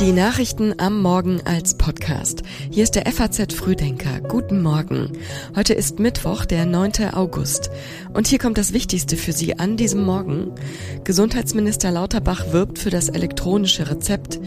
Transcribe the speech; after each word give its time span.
Die 0.00 0.12
Nachrichten 0.12 0.74
am 0.78 1.02
Morgen 1.02 1.42
als 1.44 1.76
Podcast. 1.76 2.42
Hier 2.70 2.82
ist 2.82 2.94
der 2.94 3.04
FAZ 3.04 3.52
Frühdenker. 3.52 4.20
Guten 4.20 4.62
Morgen. 4.62 5.12
Heute 5.54 5.74
ist 5.74 5.98
Mittwoch, 5.98 6.46
der 6.46 6.64
9. 6.64 7.12
August. 7.12 7.70
Und 8.14 8.26
hier 8.26 8.38
kommt 8.38 8.56
das 8.56 8.72
Wichtigste 8.72 9.18
für 9.18 9.32
Sie 9.32 9.58
an 9.58 9.76
diesem 9.76 10.02
Morgen. 10.02 10.52
Gesundheitsminister 11.04 11.90
Lauterbach 11.90 12.52
wirbt 12.52 12.78
für 12.78 12.90
das 12.90 13.10
elektronische 13.10 13.90
Rezept. 13.90 14.40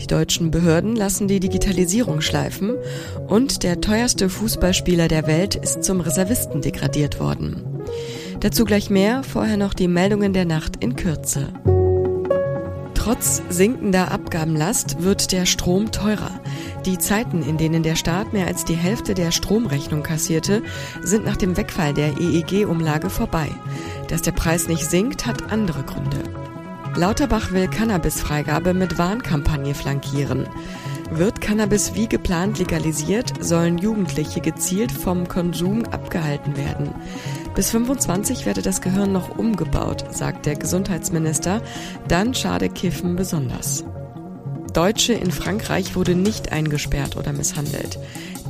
Die 0.00 0.08
deutschen 0.08 0.50
Behörden 0.50 0.96
lassen 0.96 1.28
die 1.28 1.38
Digitalisierung 1.38 2.22
schleifen. 2.22 2.74
Und 3.28 3.62
der 3.62 3.80
teuerste 3.80 4.28
Fußballspieler 4.28 5.06
der 5.06 5.28
Welt 5.28 5.54
ist 5.54 5.84
zum 5.84 6.00
Reservisten 6.00 6.60
degradiert 6.60 7.20
worden. 7.20 7.64
Dazu 8.40 8.64
gleich 8.64 8.90
mehr, 8.90 9.22
vorher 9.22 9.56
noch 9.56 9.74
die 9.74 9.86
Meldungen 9.86 10.32
der 10.32 10.44
Nacht 10.44 10.82
in 10.82 10.96
Kürze. 10.96 11.52
Trotz 13.02 13.40
sinkender 13.48 14.10
Abgabenlast 14.10 15.02
wird 15.02 15.32
der 15.32 15.46
Strom 15.46 15.90
teurer. 15.90 16.38
Die 16.84 16.98
Zeiten, 16.98 17.42
in 17.42 17.56
denen 17.56 17.82
der 17.82 17.96
Staat 17.96 18.34
mehr 18.34 18.46
als 18.46 18.66
die 18.66 18.74
Hälfte 18.74 19.14
der 19.14 19.30
Stromrechnung 19.30 20.02
kassierte, 20.02 20.62
sind 21.00 21.24
nach 21.24 21.38
dem 21.38 21.56
Wegfall 21.56 21.94
der 21.94 22.20
EEG-Umlage 22.20 23.08
vorbei. 23.08 23.48
Dass 24.08 24.20
der 24.20 24.32
Preis 24.32 24.68
nicht 24.68 24.84
sinkt, 24.84 25.24
hat 25.24 25.50
andere 25.50 25.82
Gründe. 25.84 26.18
Lauterbach 26.94 27.52
will 27.52 27.68
Cannabis-Freigabe 27.68 28.74
mit 28.74 28.98
Warnkampagne 28.98 29.74
flankieren. 29.74 30.46
Wird 31.10 31.40
Cannabis 31.40 31.94
wie 31.94 32.06
geplant 32.06 32.58
legalisiert, 32.58 33.32
sollen 33.42 33.78
Jugendliche 33.78 34.42
gezielt 34.42 34.92
vom 34.92 35.26
Konsum 35.26 35.86
abgehalten 35.86 36.54
werden. 36.58 36.90
Bis 37.54 37.70
25 37.70 38.46
werde 38.46 38.62
das 38.62 38.80
Gehirn 38.80 39.12
noch 39.12 39.36
umgebaut, 39.36 40.04
sagt 40.10 40.46
der 40.46 40.56
Gesundheitsminister. 40.56 41.62
Dann 42.08 42.34
schade 42.34 42.68
Kiffen 42.68 43.16
besonders. 43.16 43.84
Deutsche 44.72 45.12
in 45.14 45.32
Frankreich 45.32 45.96
wurde 45.96 46.14
nicht 46.14 46.52
eingesperrt 46.52 47.16
oder 47.16 47.32
misshandelt. 47.32 47.98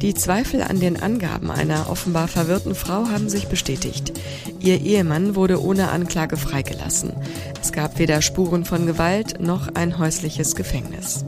Die 0.03 0.15
Zweifel 0.15 0.63
an 0.63 0.81
den 0.81 1.03
Angaben 1.03 1.51
einer 1.51 1.91
offenbar 1.91 2.29
verwirrten 2.29 2.75
Frau 2.75 3.09
haben 3.09 3.29
sich 3.29 3.49
bestätigt. 3.49 4.13
Ihr 4.59 4.81
Ehemann 4.81 5.35
wurde 5.35 5.63
ohne 5.63 5.91
Anklage 5.91 6.37
freigelassen. 6.37 7.13
Es 7.61 7.73
gab 7.73 7.99
weder 7.99 8.23
Spuren 8.23 8.65
von 8.65 8.87
Gewalt 8.87 9.41
noch 9.41 9.75
ein 9.75 9.99
häusliches 9.99 10.55
Gefängnis. 10.57 11.25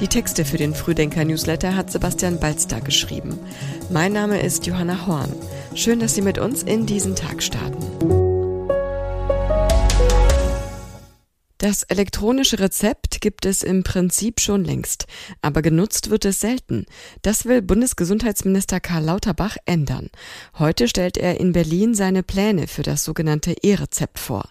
Die 0.00 0.08
Texte 0.08 0.44
für 0.44 0.58
den 0.58 0.74
Frühdenker-Newsletter 0.74 1.74
hat 1.74 1.90
Sebastian 1.90 2.38
Balster 2.38 2.80
geschrieben. 2.80 3.38
Mein 3.90 4.12
Name 4.12 4.40
ist 4.40 4.66
Johanna 4.66 5.06
Horn. 5.06 5.32
Schön, 5.76 6.00
dass 6.00 6.14
Sie 6.14 6.22
mit 6.22 6.38
uns 6.38 6.62
in 6.62 6.86
diesen 6.86 7.14
Tag 7.14 7.42
starten. 7.42 7.84
Das 11.58 11.82
elektronische 11.82 12.60
Rezept 12.60 13.20
gibt 13.20 13.44
es 13.44 13.62
im 13.62 13.82
Prinzip 13.82 14.40
schon 14.40 14.64
längst, 14.64 15.06
aber 15.42 15.60
genutzt 15.60 16.08
wird 16.08 16.24
es 16.24 16.40
selten. 16.40 16.86
Das 17.20 17.44
will 17.44 17.60
Bundesgesundheitsminister 17.60 18.80
Karl 18.80 19.04
Lauterbach 19.04 19.56
ändern. 19.66 20.08
Heute 20.58 20.88
stellt 20.88 21.18
er 21.18 21.40
in 21.40 21.52
Berlin 21.52 21.94
seine 21.94 22.22
Pläne 22.22 22.68
für 22.68 22.82
das 22.82 23.04
sogenannte 23.04 23.52
E-Rezept 23.62 24.18
vor. 24.18 24.48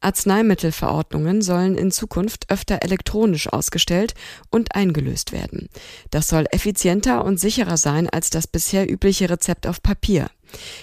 Arzneimittelverordnungen 0.00 1.42
sollen 1.42 1.76
in 1.76 1.90
Zukunft 1.90 2.48
öfter 2.48 2.82
elektronisch 2.82 3.48
ausgestellt 3.52 4.14
und 4.50 4.76
eingelöst 4.76 5.32
werden. 5.32 5.68
Das 6.10 6.28
soll 6.28 6.46
effizienter 6.52 7.24
und 7.24 7.40
sicherer 7.40 7.76
sein 7.76 8.08
als 8.08 8.30
das 8.30 8.46
bisher 8.46 8.88
übliche 8.88 9.30
Rezept 9.30 9.66
auf 9.66 9.82
Papier. 9.82 10.30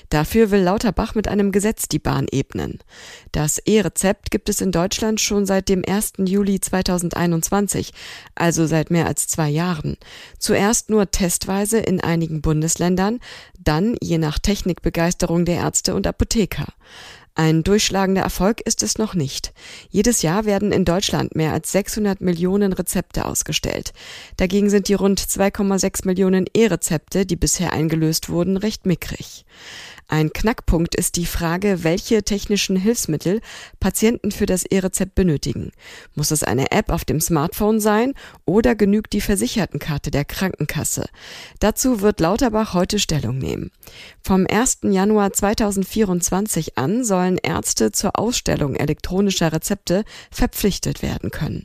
Dafür 0.10 0.52
will 0.52 0.62
Lauterbach 0.62 1.16
mit 1.16 1.28
einem 1.28 1.52
Gesetz 1.52 1.88
die 1.88 2.00
Bahn 2.00 2.28
ebnen. 2.32 2.80
Das 3.32 3.60
E-Rezept 3.60 4.32
gibt 4.32 4.50
es 4.50 4.62
in 4.62 4.72
Deutschland 4.72 5.20
schon 5.20 5.46
seit 5.46 5.70
dem 5.70 5.84
1. 5.88 6.14
Juli 6.20 6.60
2021, 6.60 7.92
also 8.36 8.66
seit 8.66 8.92
mehr 8.92 9.08
als 9.08 9.28
zwei 9.28 9.50
Jahren. 9.50 9.98
Zuerst 10.40 10.90
nur 10.90 11.12
testweise 11.12 11.80
in 11.80 12.02
einigen 12.02 12.42
Bundesländern, 12.42 13.20
dann 13.60 13.95
je 14.02 14.17
nach 14.17 14.39
Technikbegeisterung 14.39 15.45
der 15.45 15.58
Ärzte 15.58 15.95
und 15.95 16.08
Apotheker. 16.08 16.67
Ein 17.39 17.61
durchschlagender 17.61 18.23
Erfolg 18.23 18.61
ist 18.61 18.81
es 18.81 18.98
noch 18.98 19.14
nicht. 19.14 19.53
Jedes 19.92 20.23
Jahr 20.23 20.45
werden 20.45 20.71
in 20.71 20.86
Deutschland 20.86 21.36
mehr 21.36 21.53
als 21.53 21.71
600 21.71 22.20
Millionen 22.20 22.73
Rezepte 22.73 23.25
ausgestellt. 23.25 23.93
Dagegen 24.37 24.71
sind 24.71 24.87
die 24.87 24.95
rund 24.95 25.21
2,6 25.21 26.08
Millionen 26.08 26.47
E-Rezepte, 26.55 27.27
die 27.27 27.36
bisher 27.36 27.73
eingelöst 27.73 28.30
wurden, 28.30 28.58
recht 28.58 28.87
mickrig. 28.87 29.45
Ein 30.10 30.32
Knackpunkt 30.32 30.95
ist 30.95 31.18
die 31.18 31.26
Frage, 31.26 31.84
welche 31.84 32.23
technischen 32.23 32.78
Hilfsmittel 32.78 33.42
Patienten 33.82 34.32
für 34.32 34.45
das 34.45 34.64
E-Rezept 34.64 35.16
benötigen. 35.16 35.72
Muss 36.16 36.32
es 36.32 36.44
eine 36.44 36.72
App 36.72 36.92
auf 36.92 37.04
dem 37.04 37.20
Smartphone 37.20 37.82
sein 37.82 38.14
oder 38.45 38.73
genügt 38.73 39.12
die 39.12 39.20
Versichertenkarte 39.20 40.10
der 40.10 40.23
Krankenkasse? 40.23 41.10
Dazu 41.60 42.00
wird 42.00 42.22
Lauterbach 42.22 42.73
heute 42.73 43.00
Stellung 43.00 43.38
nehmen. 43.38 43.72
Vom 44.23 44.48
1. 44.50 44.80
Januar 44.84 45.34
2024 45.34 46.78
an 46.78 47.04
sollen 47.04 47.38
Ärzte 47.38 47.92
zur 47.92 48.18
Ausstellung 48.18 48.76
elektronischer 48.76 49.52
Rezepte 49.52 50.06
verpflichtet 50.32 51.02
werden 51.02 51.32
können. 51.32 51.64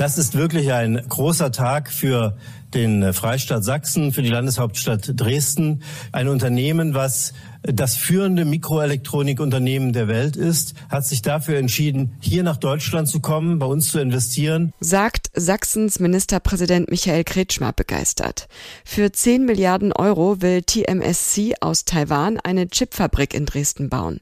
Das 0.00 0.16
ist 0.16 0.34
wirklich 0.34 0.72
ein 0.72 1.00
großer 1.10 1.52
Tag 1.52 1.90
für 1.90 2.38
den 2.74 3.12
Freistaat 3.12 3.64
Sachsen, 3.64 4.12
für 4.12 4.22
die 4.22 4.28
Landeshauptstadt 4.28 5.12
Dresden. 5.14 5.82
Ein 6.12 6.28
Unternehmen, 6.28 6.94
was 6.94 7.32
das 7.62 7.96
führende 7.96 8.44
Mikroelektronikunternehmen 8.44 9.92
der 9.92 10.08
Welt 10.08 10.36
ist, 10.36 10.74
hat 10.88 11.04
sich 11.04 11.20
dafür 11.20 11.58
entschieden, 11.58 12.16
hier 12.20 12.42
nach 12.42 12.56
Deutschland 12.56 13.08
zu 13.08 13.20
kommen, 13.20 13.58
bei 13.58 13.66
uns 13.66 13.90
zu 13.90 13.98
investieren. 13.98 14.72
Sagt 14.80 15.30
Sachsens 15.34 16.00
Ministerpräsident 16.00 16.90
Michael 16.90 17.24
Kretschmer 17.24 17.72
begeistert. 17.72 18.48
Für 18.84 19.12
10 19.12 19.44
Milliarden 19.44 19.92
Euro 19.92 20.40
will 20.40 20.62
TMSC 20.62 21.56
aus 21.60 21.84
Taiwan 21.84 22.38
eine 22.38 22.68
Chipfabrik 22.68 23.34
in 23.34 23.44
Dresden 23.44 23.90
bauen. 23.90 24.20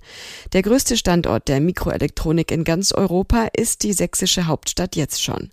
Der 0.53 0.62
größte 0.62 0.97
Standort 0.97 1.47
der 1.48 1.60
Mikroelektronik 1.60 2.50
in 2.50 2.65
ganz 2.65 2.92
Europa 2.92 3.48
ist 3.56 3.84
die 3.84 3.92
sächsische 3.92 4.47
Hauptstadt 4.47 4.97
jetzt 4.97 5.22
schon. 5.22 5.50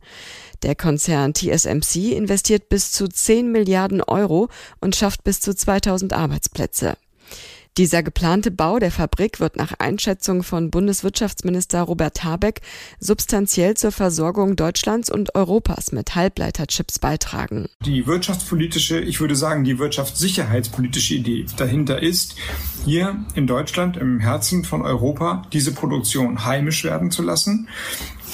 Der 0.65 0.73
Konzern 0.73 1.35
TSMC 1.35 2.13
investiert 2.13 2.69
bis 2.69 2.91
zu 2.91 3.07
10 3.07 3.51
Milliarden 3.51 4.01
Euro 4.01 4.49
und 4.81 4.95
schafft 4.95 5.23
bis 5.23 5.39
zu 5.39 5.55
2000 5.55 6.11
Arbeitsplätze. 6.11 6.97
Dieser 7.77 8.01
geplante 8.01 8.49
Bau 8.49 8.79
der 8.79 8.89
Fabrik 8.89 9.39
wird 9.39 9.57
nach 9.57 9.73
Einschätzung 9.77 10.41
von 10.41 10.71
Bundeswirtschaftsminister 10.71 11.83
Robert 11.83 12.23
Habeck 12.23 12.61
substanziell 12.99 13.75
zur 13.75 13.91
Versorgung 13.91 14.55
Deutschlands 14.55 15.11
und 15.11 15.35
Europas 15.35 15.91
mit 15.91 16.15
Halbleiterchips 16.15 16.97
beitragen. 16.97 17.67
Die 17.85 18.07
wirtschaftspolitische, 18.07 18.99
ich 18.99 19.19
würde 19.19 19.35
sagen, 19.35 19.65
die 19.65 19.77
wirtschaftssicherheitspolitische 19.77 21.13
Idee 21.13 21.45
dahinter 21.57 22.01
ist, 22.01 22.35
hier 22.85 23.23
in 23.35 23.45
Deutschland, 23.45 23.97
im 23.97 24.19
Herzen 24.19 24.63
von 24.63 24.81
Europa, 24.81 25.43
diese 25.53 25.73
Produktion 25.73 26.43
heimisch 26.43 26.85
werden 26.85 27.11
zu 27.11 27.21
lassen 27.21 27.67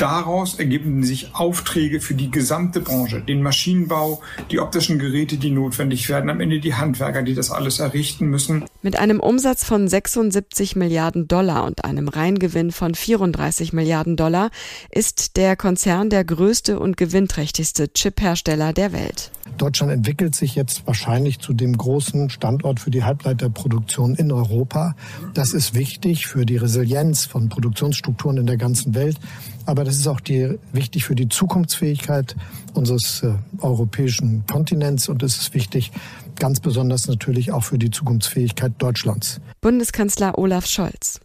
Daraus 0.02 0.56
ergeben 0.56 1.04
sich 1.04 1.36
Aufträge 1.36 2.02
für 2.02 2.16
die 2.16 2.32
gesamte 2.32 2.82
Branche, 2.82 3.22
den 3.22 3.44
Maschinenbau, 3.44 4.24
die 4.50 4.60
optischen 4.60 4.98
Geräte, 4.98 5.38
die 5.38 5.52
notwendig 5.52 6.10
werden, 6.10 6.32
am 6.32 6.40
Ende 6.40 6.60
die 6.60 6.74
Handwerker, 6.74 7.22
die 7.22 7.36
das 7.36 7.52
alles 7.52 7.78
errichten 7.78 8.26
müssen. 8.26 8.66
Mit 8.82 8.98
einem 8.98 9.20
Umsatz 9.20 9.64
von 9.64 9.88
76 9.88 10.76
Milliarden 10.76 11.28
Dollar 11.28 11.66
und 11.66 11.86
einem 11.86 12.08
Reingewinn 12.08 12.72
von 12.72 12.96
34 12.96 13.74
Milliarden 13.74 14.16
Dollar 14.16 14.50
ist 14.90 15.38
der 15.38 15.56
Konzern 15.56 16.10
der 16.10 16.24
größte 16.24 16.80
und 16.80 16.98
gewinnträchtigste 16.98 17.94
Chiphersteller 17.94 18.74
der 18.74 18.94
Welt. 18.94 19.30
Deutschland 19.58 19.92
entwickelt 19.92 20.36
sich 20.36 20.56
jetzt 20.56 20.88
wahrscheinlich 20.88 21.40
zu 21.40 21.54
dem 21.54 21.78
großen 21.78 22.30
Standort 22.30 22.80
für 22.80 22.92
die 22.92 23.04
Halbleiterproduktion 23.04 24.16
in 24.16 24.32
Europa. 24.32 24.96
Das 25.34 25.54
ist 25.54 25.74
wichtig 25.74 26.28
für 26.28 26.46
die 26.46 26.58
Resilienz 26.58 27.26
von 27.26 27.50
Produktionsstrukturen 27.50 28.38
in 28.38 28.46
der 28.46 28.58
ganzen 28.58 28.96
Welt. 28.96 29.18
Aber 29.66 29.84
das 29.84 29.98
ist 29.98 30.08
auch 30.08 30.20
die, 30.20 30.58
wichtig 30.74 31.06
für 31.06 31.16
die 31.16 31.30
Zukunftsfähigkeit 31.30 32.36
unseres 32.74 33.24
äh, 33.24 33.34
europäischen 33.60 34.44
Kontinents 34.48 35.10
und 35.10 35.22
es 35.24 35.38
ist 35.38 35.54
wichtig, 35.54 35.92
ganz 36.36 36.60
besonders 36.60 37.08
natürlich 37.08 37.52
auch 37.52 37.64
für 37.64 37.78
die 37.78 37.92
Zukunftsfähigkeit 37.92 38.74
Deutschlands. 38.80 39.40
Bundeskanzler 39.62 40.38
Olaf 40.38 40.66
Scholz. 40.66 41.20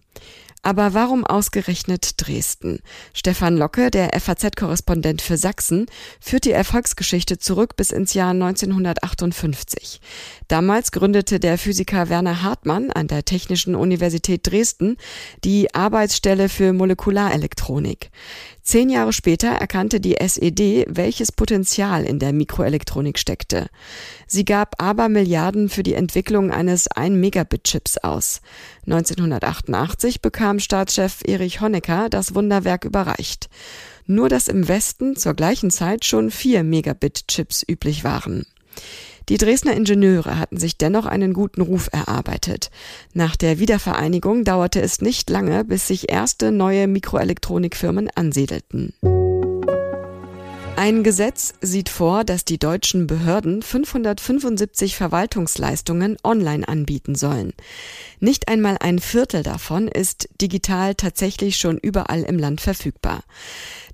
Aber 0.62 0.94
warum 0.94 1.24
ausgerechnet 1.24 2.14
Dresden? 2.16 2.80
Stefan 3.12 3.56
Locke, 3.56 3.90
der 3.90 4.10
FAZ-Korrespondent 4.18 5.22
für 5.22 5.36
Sachsen, 5.36 5.86
führt 6.20 6.44
die 6.44 6.52
Erfolgsgeschichte 6.52 7.38
zurück 7.38 7.76
bis 7.76 7.90
ins 7.90 8.14
Jahr 8.14 8.30
1958. 8.30 10.00
Damals 10.48 10.90
gründete 10.92 11.38
der 11.38 11.58
Physiker 11.58 12.08
Werner 12.08 12.42
Hartmann 12.42 12.90
an 12.90 13.06
der 13.06 13.24
Technischen 13.24 13.74
Universität 13.74 14.46
Dresden 14.46 14.96
die 15.44 15.74
Arbeitsstelle 15.74 16.48
für 16.48 16.72
Molekularelektronik. 16.72 18.10
Zehn 18.66 18.90
Jahre 18.90 19.12
später 19.12 19.46
erkannte 19.46 20.00
die 20.00 20.16
SED, 20.16 20.86
welches 20.88 21.30
Potenzial 21.30 22.02
in 22.02 22.18
der 22.18 22.32
Mikroelektronik 22.32 23.16
steckte. 23.16 23.68
Sie 24.26 24.44
gab 24.44 24.82
aber 24.82 25.08
Milliarden 25.08 25.68
für 25.68 25.84
die 25.84 25.94
Entwicklung 25.94 26.50
eines 26.50 26.90
1-Megabit-Chips 26.90 27.98
aus. 27.98 28.40
1988 28.86 30.20
bekam 30.20 30.58
Staatschef 30.58 31.20
Erich 31.24 31.60
Honecker 31.60 32.08
das 32.10 32.34
Wunderwerk 32.34 32.84
überreicht. 32.84 33.48
Nur 34.06 34.28
dass 34.28 34.48
im 34.48 34.66
Westen 34.66 35.14
zur 35.14 35.34
gleichen 35.34 35.70
Zeit 35.70 36.04
schon 36.04 36.32
4 36.32 36.64
Megabit-Chips 36.64 37.64
üblich 37.70 38.02
waren. 38.02 38.46
Die 39.28 39.38
Dresdner 39.38 39.74
Ingenieure 39.74 40.38
hatten 40.38 40.56
sich 40.56 40.78
dennoch 40.78 41.04
einen 41.04 41.32
guten 41.32 41.60
Ruf 41.60 41.88
erarbeitet. 41.92 42.70
Nach 43.12 43.34
der 43.34 43.58
Wiedervereinigung 43.58 44.44
dauerte 44.44 44.80
es 44.80 45.00
nicht 45.00 45.30
lange, 45.30 45.64
bis 45.64 45.88
sich 45.88 46.10
erste 46.10 46.52
neue 46.52 46.86
Mikroelektronikfirmen 46.86 48.08
ansiedelten. 48.14 48.92
Ein 50.86 51.02
Gesetz 51.02 51.54
sieht 51.60 51.88
vor, 51.88 52.22
dass 52.22 52.44
die 52.44 52.60
deutschen 52.60 53.08
Behörden 53.08 53.60
575 53.60 54.94
Verwaltungsleistungen 54.94 56.16
online 56.22 56.68
anbieten 56.68 57.16
sollen. 57.16 57.54
Nicht 58.20 58.46
einmal 58.46 58.76
ein 58.78 59.00
Viertel 59.00 59.42
davon 59.42 59.88
ist 59.88 60.28
digital 60.40 60.94
tatsächlich 60.94 61.56
schon 61.56 61.78
überall 61.78 62.22
im 62.22 62.38
Land 62.38 62.60
verfügbar. 62.60 63.24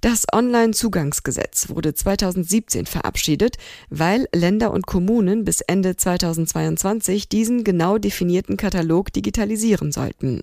Das 0.03 0.27
Online-Zugangsgesetz 0.33 1.69
wurde 1.69 1.95
2017 1.95 2.87
verabschiedet, 2.87 3.57
weil 3.89 4.29
Länder 4.35 4.73
und 4.73 4.85
Kommunen 4.85 5.45
bis 5.45 5.61
Ende 5.61 5.95
2022 5.95 7.29
diesen 7.29 7.63
genau 7.63 7.99
definierten 7.99 8.57
Katalog 8.57 9.13
digitalisieren 9.13 9.93
sollten. 9.93 10.43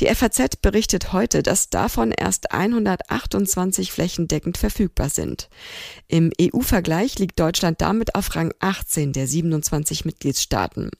Die 0.00 0.06
FAZ 0.06 0.56
berichtet 0.60 1.12
heute, 1.12 1.44
dass 1.44 1.70
davon 1.70 2.10
erst 2.10 2.50
128 2.50 3.92
flächendeckend 3.92 4.58
verfügbar 4.58 5.10
sind. 5.10 5.48
Im 6.08 6.30
EU-Vergleich 6.40 7.18
liegt 7.18 7.38
Deutschland 7.40 7.80
damit 7.80 8.14
auf 8.14 8.34
Rang 8.34 8.52
18 8.60 9.12
der 9.12 9.26
27 9.26 10.04
Mitgliedstaaten. 10.04 10.90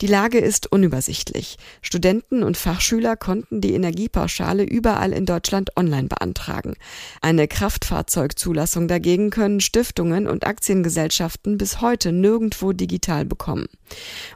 Die 0.00 0.06
Lage 0.06 0.38
ist 0.38 0.70
unübersichtlich. 0.70 1.56
Studenten 1.82 2.42
und 2.42 2.56
Fachschüler 2.56 3.16
konnten 3.16 3.60
die 3.60 3.72
Energiepauschale 3.72 4.62
überall 4.62 5.12
in 5.12 5.26
Deutschland 5.26 5.76
online 5.76 6.08
beantragen. 6.08 6.74
Eine 7.20 7.48
Kraftfahrzeugzulassung 7.48 8.86
dagegen 8.86 9.30
können 9.30 9.60
Stiftungen 9.60 10.28
und 10.28 10.46
Aktiengesellschaften 10.46 11.58
bis 11.58 11.80
heute 11.80 12.12
nirgendwo 12.12 12.72
digital 12.72 13.24
bekommen. 13.24 13.66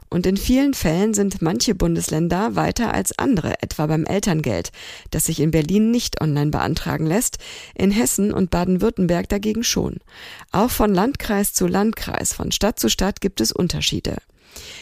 Und 0.09 0.25
in 0.25 0.35
vielen 0.35 0.73
Fällen 0.73 1.13
sind 1.13 1.41
manche 1.41 1.75
Bundesländer 1.75 2.55
weiter 2.55 2.93
als 2.93 3.17
andere, 3.17 3.61
etwa 3.61 3.87
beim 3.87 4.05
Elterngeld, 4.05 4.71
das 5.11 5.25
sich 5.25 5.39
in 5.39 5.51
Berlin 5.51 5.91
nicht 5.91 6.21
online 6.21 6.51
beantragen 6.51 7.05
lässt, 7.05 7.37
in 7.75 7.91
Hessen 7.91 8.33
und 8.33 8.49
Baden-Württemberg 8.49 9.29
dagegen 9.29 9.63
schon. 9.63 9.99
Auch 10.51 10.71
von 10.71 10.93
Landkreis 10.93 11.53
zu 11.53 11.67
Landkreis, 11.67 12.33
von 12.33 12.51
Stadt 12.51 12.79
zu 12.79 12.89
Stadt 12.89 13.21
gibt 13.21 13.39
es 13.39 13.51
Unterschiede. 13.51 14.17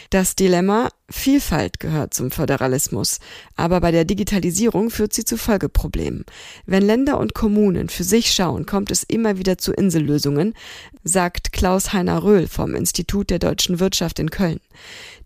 Das 0.10 0.36
Dilemma 0.36 0.90
Vielfalt 1.10 1.80
gehört 1.80 2.14
zum 2.14 2.32
Föderalismus, 2.32 3.20
aber 3.56 3.82
bei 3.82 3.92
der 3.92 4.06
Digitalisierung 4.06 4.90
führt 4.90 5.14
sie 5.14 5.26
zu 5.26 5.38
Folgeproblemen. 5.38 6.26
Wenn 6.66 6.84
Länder 6.84 7.20
und 7.20 7.34
Kommunen 7.34 7.90
für 7.90 8.04
sich 8.04 8.32
schauen, 8.32 8.66
kommt 8.66 8.92
es 8.92 9.04
immer 9.04 9.38
wieder 9.38 9.58
zu 9.58 9.74
Insellösungen, 9.74 10.54
sagt 11.04 11.52
Klaus-Heiner 11.52 12.24
Röhl 12.24 12.48
vom 12.48 12.76
Institut 12.76 13.30
der 13.30 13.40
deutschen 13.40 13.80
Wirtschaft 13.80 14.20
in 14.20 14.30
Köln. 14.30 14.60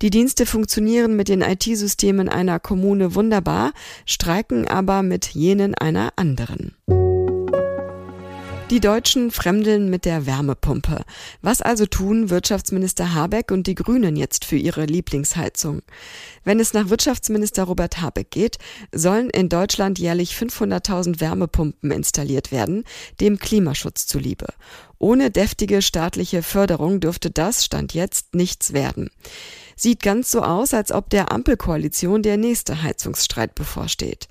Die 0.02 0.10
Dienste 0.10 0.46
funktionieren 0.46 1.16
mit 1.16 1.30
den 1.30 1.42
IT-Systemen 1.42 2.30
einer 2.30 2.60
Kommune 2.60 3.16
wunderbar, 3.16 3.72
streiken 4.06 4.68
aber 4.68 5.04
mit 5.04 5.28
jenen 5.28 5.76
einer 5.76 6.14
anderen. 6.16 6.76
Die 8.72 8.80
Deutschen 8.80 9.30
fremdeln 9.30 9.92
mit 9.92 10.06
der 10.06 10.26
Wärmepumpe. 10.26 11.06
Was 11.44 11.62
also 11.62 11.86
tun 11.86 12.32
Wirtschaftsminister 12.32 13.14
Habeck 13.14 13.52
und 13.52 13.68
die 13.68 13.76
Grünen 13.76 14.16
jetzt 14.16 14.44
für 14.44 14.56
ihre 14.56 14.86
Lieblingsheizung? 14.86 15.84
Wenn 16.44 16.60
es 16.60 16.74
nach 16.74 16.90
Wirtschaftsminister 16.90 17.66
Robert 17.66 18.02
Habeck 18.02 18.32
geht, 18.32 18.58
sollen 18.92 19.30
in 19.30 19.50
Deutschland 19.50 20.00
jährlich 20.00 20.32
500.000 20.32 21.20
Wärmepumpen 21.20 21.92
installiert 21.92 22.52
werden, 22.52 22.86
dem 23.22 23.38
Klimaschutz 23.38 24.08
zuliebe. 24.08 24.48
Ohne 24.98 25.30
deftige 25.30 25.84
staatliche 25.84 26.42
Förderung 26.42 27.00
dürfte 27.00 27.30
das 27.30 27.66
Stand 27.66 27.94
jetzt 27.94 28.34
nichts 28.34 28.74
werden. 28.74 29.12
Sieht 29.76 30.02
ganz 30.02 30.32
so 30.32 30.42
aus, 30.42 30.74
als 30.74 30.92
ob 30.92 31.10
der 31.10 31.32
Ampelkoalition 31.32 32.24
der 32.24 32.38
nächste 32.38 32.82
Heizungsstreit 32.82 33.56
bevorsteht. 33.56 34.28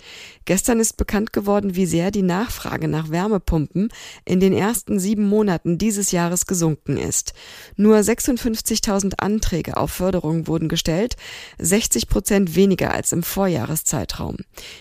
Gestern 0.46 0.80
ist 0.80 0.96
bekannt 0.96 1.32
geworden, 1.32 1.74
wie 1.76 1.86
sehr 1.86 2.10
die 2.10 2.22
Nachfrage 2.22 2.88
nach 2.88 3.10
Wärmepumpen 3.10 3.90
in 4.24 4.40
den 4.40 4.52
ersten 4.52 4.98
sieben 4.98 5.28
Monaten 5.28 5.78
dieses 5.78 6.12
Jahres 6.12 6.46
gesunken 6.46 6.96
ist. 6.96 7.34
Nur 7.76 7.98
56.000 7.98 9.14
Anträge 9.18 9.76
auf 9.76 9.90
Förderung 9.90 10.46
wurden 10.46 10.68
gestellt, 10.68 11.16
60 11.58 12.08
Prozent 12.08 12.56
weniger 12.56 12.92
als 12.92 13.12
im 13.12 13.22
Vorjahreszeitraum. 13.22 14.38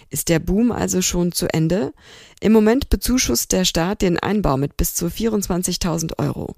Ist 0.09 0.29
der 0.29 0.39
Boom 0.39 0.71
also 0.71 1.01
schon 1.01 1.31
zu 1.31 1.47
Ende? 1.53 1.93
Im 2.39 2.51
Moment 2.51 2.89
bezuschusst 2.89 3.53
der 3.53 3.63
Staat 3.63 4.01
den 4.01 4.19
Einbau 4.19 4.57
mit 4.57 4.75
bis 4.75 4.95
zu 4.95 5.05
24.000 5.05 6.19
Euro. 6.19 6.55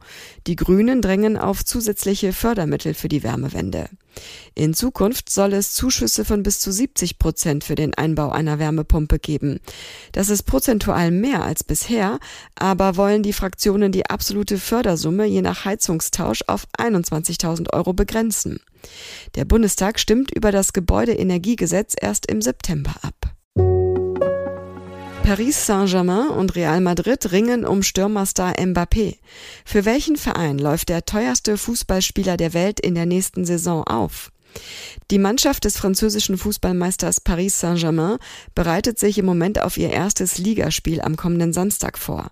Die 0.48 0.56
Grünen 0.56 1.02
drängen 1.02 1.38
auf 1.38 1.64
zusätzliche 1.64 2.34
Fördermittel 2.34 2.96
für 2.96 3.08
die 3.08 3.22
Wärmewende. 3.22 3.88
In 4.54 4.74
Zukunft 4.74 5.30
soll 5.30 5.54
es 5.54 5.74
Zuschüsse 5.74 6.26
von 6.26 6.44
bis 6.44 6.60
zu 6.60 6.72
70 6.72 7.20
Prozent 7.20 7.64
für 7.64 7.76
den 7.76 7.94
Einbau 7.94 8.30
einer 8.30 8.60
Wärmepumpe 8.60 9.20
geben. 9.20 9.60
Das 10.12 10.30
ist 10.30 10.44
prozentual 10.44 11.12
mehr 11.12 11.44
als 11.44 11.64
bisher, 11.64 12.20
aber 12.56 12.96
wollen 12.96 13.24
die 13.24 13.34
Fraktionen 13.34 13.92
die 13.92 14.06
absolute 14.06 14.58
Fördersumme 14.58 15.26
je 15.26 15.42
nach 15.42 15.66
Heizungstausch 15.66 16.44
auf 16.48 16.68
21.000 16.78 17.74
Euro 17.74 17.94
begrenzen. 17.94 18.60
Der 19.36 19.46
Bundestag 19.46 20.00
stimmt 20.00 20.32
über 20.32 20.52
das 20.52 20.74
Gebäudeenergiegesetz 20.74 21.96
erst 22.00 22.28
im 22.28 22.42
September 22.42 22.96
ab. 23.02 23.95
Paris 25.26 25.66
Saint-Germain 25.66 26.28
und 26.28 26.54
Real 26.54 26.82
Madrid 26.82 27.32
ringen 27.32 27.66
um 27.66 27.82
Stürmerstar 27.82 28.60
Mbappé. 28.60 29.18
Für 29.66 29.84
welchen 29.84 30.18
Verein 30.18 30.60
läuft 30.60 30.90
der 30.90 31.04
teuerste 31.04 31.58
Fußballspieler 31.58 32.38
der 32.38 32.54
Welt 32.54 32.80
in 32.80 32.94
der 32.94 33.08
nächsten 33.08 33.44
Saison 33.44 33.84
auf? 33.86 34.32
Die 35.10 35.18
Mannschaft 35.18 35.66
des 35.66 35.78
französischen 35.78 36.38
Fußballmeisters 36.38 37.22
Paris 37.22 37.60
Saint-Germain 37.60 38.20
bereitet 38.54 39.00
sich 39.00 39.18
im 39.18 39.26
Moment 39.26 39.60
auf 39.60 39.78
ihr 39.78 39.90
erstes 39.90 40.38
Ligaspiel 40.38 41.02
am 41.02 41.16
kommenden 41.16 41.54
Samstag 41.54 41.98
vor. 41.98 42.30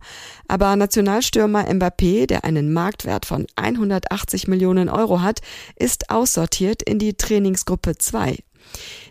Aber 0.47 0.75
Nationalstürmer 0.75 1.67
Mbappé, 1.67 2.27
der 2.27 2.43
einen 2.43 2.73
Marktwert 2.73 3.25
von 3.25 3.47
180 3.55 4.47
Millionen 4.47 4.87
Euro 4.87 5.21
hat, 5.21 5.39
ist 5.77 6.11
aussortiert 6.11 6.83
in 6.83 6.99
die 6.99 7.15
Trainingsgruppe 7.15 7.97
2. 7.97 8.37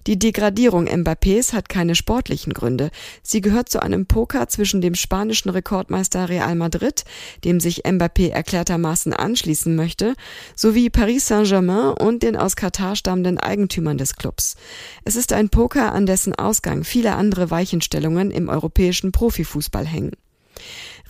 Die 0.06 0.18
Degradierung 0.18 0.86
Mbappés 0.88 1.52
hat 1.52 1.68
keine 1.68 1.94
sportlichen 1.94 2.52
Gründe. 2.52 2.90
Sie 3.22 3.40
gehört 3.40 3.68
zu 3.68 3.80
einem 3.80 4.06
Poker 4.06 4.48
zwischen 4.48 4.80
dem 4.80 4.96
spanischen 4.96 5.48
Rekordmeister 5.48 6.28
Real 6.28 6.56
Madrid, 6.56 7.04
dem 7.44 7.60
sich 7.60 7.84
Mbappé 7.84 8.30
erklärtermaßen 8.30 9.12
anschließen 9.12 9.76
möchte, 9.76 10.14
sowie 10.56 10.90
Paris 10.90 11.28
Saint-Germain 11.28 11.94
und 11.94 12.24
den 12.24 12.36
aus 12.36 12.56
Katar 12.56 12.96
stammenden 12.96 13.38
Eigentümern 13.38 13.96
des 13.96 14.16
Clubs. 14.16 14.56
Es 15.04 15.14
ist 15.14 15.32
ein 15.32 15.50
Poker, 15.50 15.92
an 15.92 16.06
dessen 16.06 16.34
Ausgang 16.34 16.82
viele 16.82 17.14
andere 17.14 17.50
Weichenstellungen 17.52 18.32
im 18.32 18.48
europäischen 18.48 19.12
Profifußball 19.12 19.86
hängen. 19.86 20.12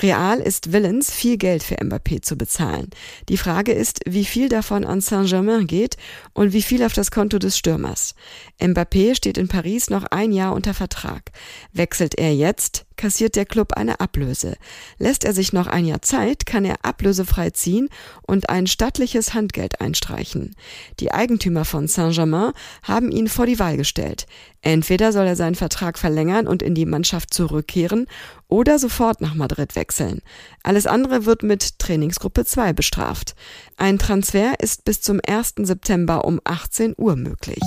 Real 0.03 0.41
ist 0.41 0.73
willens, 0.73 1.13
viel 1.13 1.37
Geld 1.37 1.63
für 1.63 1.77
Mbappé 1.77 2.23
zu 2.23 2.37
bezahlen. 2.37 2.91
Die 3.29 3.37
Frage 3.37 3.73
ist, 3.73 4.01
wie 4.07 4.25
viel 4.25 4.49
davon 4.49 4.85
an 4.85 5.01
Saint-Germain 5.01 5.67
geht 5.67 5.97
und 6.33 6.53
wie 6.53 6.63
viel 6.63 6.83
auf 6.83 6.93
das 6.93 7.11
Konto 7.11 7.39
des 7.39 7.57
Stürmers. 7.57 8.15
Mbappé 8.61 9.15
steht 9.15 9.39
in 9.39 9.49
Paris 9.49 9.91
noch 9.91 10.05
ein 10.05 10.33
Jahr 10.33 10.55
unter 10.55 10.75
Vertrag. 10.75 11.31
Wechselt 11.73 12.17
er 12.17 12.35
jetzt, 12.35 12.85
kassiert 13.03 13.35
der 13.35 13.47
Club 13.47 13.73
eine 13.73 13.99
Ablöse. 13.99 14.55
Lässt 14.97 15.25
er 15.25 15.33
sich 15.33 15.53
noch 15.53 15.67
ein 15.67 15.85
Jahr 15.85 16.03
Zeit, 16.03 16.47
kann 16.47 16.65
er 16.65 16.85
ablösefrei 16.85 17.51
ziehen 17.51 17.89
und 18.29 18.49
ein 18.49 18.69
stattliches 18.69 19.35
Handgeld 19.35 19.81
einstreichen. 19.81 20.55
Die 21.01 21.11
Eigentümer 21.11 21.65
von 21.65 21.89
Saint-Germain 21.89 22.53
haben 22.85 23.11
ihn 23.11 23.27
vor 23.27 23.47
die 23.47 23.59
Wahl 23.59 23.77
gestellt. 23.77 24.29
Entweder 24.61 25.11
soll 25.11 25.27
er 25.27 25.35
seinen 25.35 25.57
Vertrag 25.57 25.99
verlängern 25.99 26.47
und 26.47 26.63
in 26.63 26.77
die 26.77 26.87
Mannschaft 26.87 27.35
zurückkehren 27.35 28.07
oder 28.47 28.79
sofort 28.79 29.21
nach 29.21 29.35
Madrid 29.35 29.75
wechseln. 29.75 30.21
Alles 30.63 30.87
andere 30.87 31.27
wird 31.27 31.43
mit 31.43 31.81
Trainingsgruppe 31.81 32.45
2 32.45 32.73
bestraft. 32.73 33.35
Ein 33.77 33.99
Transfer 33.99 34.55
ist 34.61 34.85
bis 34.85 35.01
zum 35.01 35.21
1. 35.27 35.55
September 35.63 36.25
um 36.25 36.41
18 36.45 36.95
Uhr 36.97 37.17
möglich. 37.17 37.59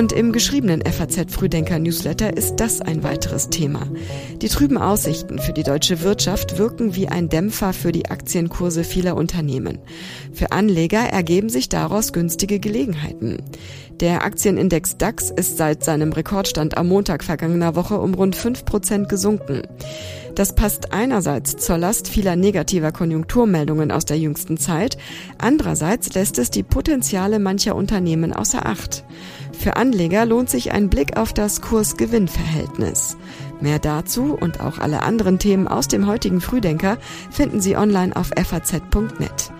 Und 0.00 0.12
im 0.12 0.32
geschriebenen 0.32 0.80
FAZ 0.80 1.30
Frühdenker 1.30 1.78
Newsletter 1.78 2.34
ist 2.34 2.56
das 2.56 2.80
ein 2.80 3.02
weiteres 3.02 3.50
Thema. 3.50 3.86
Die 4.40 4.48
trüben 4.48 4.78
Aussichten 4.78 5.38
für 5.38 5.52
die 5.52 5.62
deutsche 5.62 6.00
Wirtschaft 6.00 6.56
wirken 6.56 6.96
wie 6.96 7.08
ein 7.08 7.28
Dämpfer 7.28 7.74
für 7.74 7.92
die 7.92 8.06
Aktienkurse 8.06 8.82
vieler 8.82 9.14
Unternehmen. 9.14 9.78
Für 10.32 10.52
Anleger 10.52 11.00
ergeben 11.00 11.50
sich 11.50 11.68
daraus 11.68 12.14
günstige 12.14 12.60
Gelegenheiten. 12.60 13.42
Der 14.00 14.24
Aktienindex 14.24 14.96
DAX 14.96 15.30
ist 15.30 15.58
seit 15.58 15.84
seinem 15.84 16.12
Rekordstand 16.12 16.78
am 16.78 16.88
Montag 16.88 17.22
vergangener 17.22 17.76
Woche 17.76 18.00
um 18.00 18.14
rund 18.14 18.34
5 18.34 18.64
Prozent 18.64 19.10
gesunken. 19.10 19.64
Das 20.34 20.54
passt 20.54 20.94
einerseits 20.94 21.58
zur 21.58 21.76
Last 21.76 22.08
vieler 22.08 22.36
negativer 22.36 22.92
Konjunkturmeldungen 22.92 23.90
aus 23.90 24.06
der 24.06 24.18
jüngsten 24.18 24.56
Zeit, 24.56 24.96
andererseits 25.36 26.14
lässt 26.14 26.38
es 26.38 26.50
die 26.50 26.62
Potenziale 26.62 27.38
mancher 27.38 27.76
Unternehmen 27.76 28.32
außer 28.32 28.64
Acht. 28.64 29.04
Für 29.60 29.76
Anleger 29.76 30.24
lohnt 30.24 30.48
sich 30.48 30.72
ein 30.72 30.88
Blick 30.88 31.18
auf 31.18 31.34
das 31.34 31.60
Kurs-Gewinn-Verhältnis. 31.60 33.18
Mehr 33.60 33.78
dazu 33.78 34.32
und 34.32 34.60
auch 34.60 34.78
alle 34.78 35.02
anderen 35.02 35.38
Themen 35.38 35.68
aus 35.68 35.86
dem 35.86 36.06
heutigen 36.06 36.40
Frühdenker 36.40 36.96
finden 37.30 37.60
Sie 37.60 37.76
online 37.76 38.16
auf 38.16 38.30
faz.net. 38.42 39.52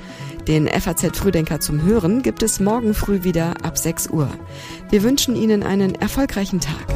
Den 0.48 0.68
FAZ 0.68 1.18
Frühdenker 1.18 1.60
zum 1.60 1.82
Hören 1.82 2.22
gibt 2.22 2.42
es 2.42 2.60
morgen 2.60 2.94
früh 2.94 3.24
wieder 3.24 3.62
ab 3.62 3.76
6 3.76 4.08
Uhr. 4.08 4.30
Wir 4.88 5.02
wünschen 5.02 5.36
Ihnen 5.36 5.62
einen 5.62 5.94
erfolgreichen 5.94 6.60
Tag. 6.60 6.86